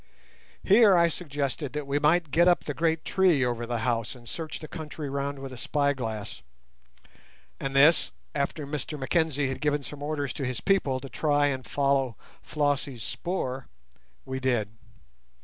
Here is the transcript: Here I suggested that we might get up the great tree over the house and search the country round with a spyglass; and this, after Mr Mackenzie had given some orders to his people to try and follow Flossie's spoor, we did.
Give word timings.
Here 0.63 0.97
I 0.97 1.09
suggested 1.09 1.73
that 1.73 1.85
we 1.85 1.99
might 1.99 2.31
get 2.31 2.47
up 2.47 2.63
the 2.63 2.73
great 2.73 3.05
tree 3.05 3.45
over 3.45 3.67
the 3.67 3.77
house 3.85 4.15
and 4.15 4.27
search 4.27 4.57
the 4.57 4.67
country 4.67 5.11
round 5.11 5.37
with 5.37 5.53
a 5.53 5.57
spyglass; 5.57 6.41
and 7.59 7.75
this, 7.75 8.11
after 8.33 8.65
Mr 8.65 8.97
Mackenzie 8.97 9.49
had 9.49 9.61
given 9.61 9.83
some 9.83 10.01
orders 10.01 10.33
to 10.33 10.43
his 10.43 10.59
people 10.59 10.99
to 11.01 11.07
try 11.09 11.45
and 11.49 11.67
follow 11.67 12.17
Flossie's 12.41 13.03
spoor, 13.03 13.67
we 14.25 14.39
did. 14.39 14.71